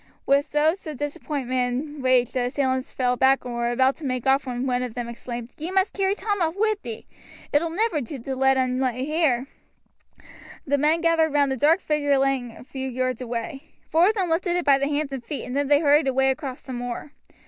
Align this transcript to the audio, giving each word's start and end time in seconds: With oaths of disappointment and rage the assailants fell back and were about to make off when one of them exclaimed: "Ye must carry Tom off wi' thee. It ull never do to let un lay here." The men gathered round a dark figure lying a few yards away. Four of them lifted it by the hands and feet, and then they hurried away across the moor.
With 0.25 0.55
oaths 0.55 0.87
of 0.87 0.97
disappointment 0.97 1.85
and 1.85 2.03
rage 2.03 2.31
the 2.31 2.45
assailants 2.45 2.91
fell 2.91 3.15
back 3.15 3.45
and 3.45 3.53
were 3.53 3.69
about 3.69 3.95
to 3.97 4.03
make 4.03 4.25
off 4.25 4.47
when 4.47 4.65
one 4.65 4.81
of 4.81 4.95
them 4.95 5.07
exclaimed: 5.07 5.51
"Ye 5.59 5.69
must 5.69 5.93
carry 5.93 6.15
Tom 6.15 6.41
off 6.41 6.55
wi' 6.57 6.73
thee. 6.81 7.05
It 7.53 7.61
ull 7.61 7.69
never 7.69 8.01
do 8.01 8.17
to 8.17 8.35
let 8.35 8.57
un 8.57 8.79
lay 8.79 9.05
here." 9.05 9.45
The 10.65 10.79
men 10.79 11.01
gathered 11.01 11.33
round 11.33 11.53
a 11.53 11.55
dark 11.57 11.81
figure 11.81 12.17
lying 12.17 12.49
a 12.57 12.63
few 12.63 12.89
yards 12.89 13.21
away. 13.21 13.63
Four 13.91 14.07
of 14.07 14.15
them 14.15 14.31
lifted 14.31 14.55
it 14.55 14.65
by 14.65 14.79
the 14.79 14.87
hands 14.89 15.13
and 15.13 15.23
feet, 15.23 15.45
and 15.45 15.55
then 15.55 15.67
they 15.67 15.81
hurried 15.81 16.07
away 16.07 16.31
across 16.31 16.63
the 16.63 16.73
moor. 16.73 17.11